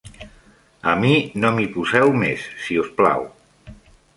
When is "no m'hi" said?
1.43-1.67